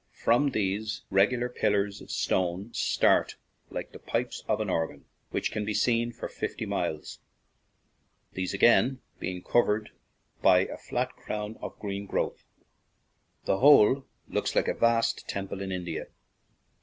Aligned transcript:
From 0.15 0.49
these, 0.49 1.03
regular 1.11 1.47
pillars 1.47 2.01
of 2.01 2.09
stone 2.09 2.73
start 2.73 3.35
like 3.69 3.91
the 3.91 3.99
pipes 3.99 4.43
of 4.47 4.59
an 4.59 4.67
organ, 4.67 5.05
which 5.29 5.51
can 5.51 5.63
be 5.63 5.75
seen 5.75 6.11
for 6.11 6.27
fifty 6.27 6.65
miles, 6.65 7.19
these 8.33 8.51
again 8.51 8.99
being 9.19 9.43
cov 9.43 9.65
ered 9.65 9.87
by 10.41 10.61
a 10.61 10.75
flat 10.79 11.11
crown 11.15 11.55
of 11.61 11.77
green 11.77 12.07
growth. 12.07 12.47
The 13.45 13.59
whole 13.59 14.07
looks 14.27 14.55
like 14.55 14.67
a 14.67 14.73
vast 14.73 15.29
temple 15.29 15.61
in 15.61 15.71
India. 15.71 16.07